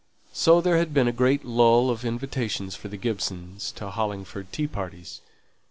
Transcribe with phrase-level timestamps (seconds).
[0.33, 4.65] So there had been a great lull of invitations for the Gibsons to Hollingford tea
[4.65, 5.21] parties.